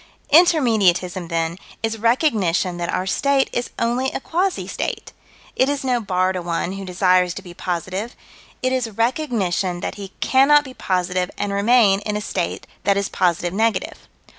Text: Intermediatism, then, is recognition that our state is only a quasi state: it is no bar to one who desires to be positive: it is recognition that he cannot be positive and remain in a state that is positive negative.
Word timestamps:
Intermediatism, 0.33 1.27
then, 1.29 1.59
is 1.83 1.99
recognition 1.99 2.77
that 2.77 2.91
our 2.91 3.05
state 3.05 3.51
is 3.53 3.69
only 3.77 4.11
a 4.11 4.19
quasi 4.19 4.65
state: 4.67 5.13
it 5.55 5.69
is 5.69 5.83
no 5.83 5.99
bar 6.01 6.33
to 6.33 6.41
one 6.41 6.71
who 6.71 6.83
desires 6.83 7.35
to 7.35 7.43
be 7.43 7.53
positive: 7.53 8.15
it 8.63 8.73
is 8.73 8.89
recognition 8.89 9.79
that 9.81 9.97
he 10.01 10.13
cannot 10.19 10.63
be 10.63 10.73
positive 10.73 11.29
and 11.37 11.53
remain 11.53 11.99
in 11.99 12.17
a 12.17 12.21
state 12.21 12.65
that 12.83 12.97
is 12.97 13.09
positive 13.09 13.53
negative. 13.53 14.07